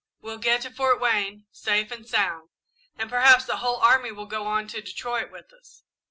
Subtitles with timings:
[0.19, 2.49] We'll get to Fort Wayne, safe and sound,
[2.97, 5.83] and perhaps the whole army will go on to Detroit with us.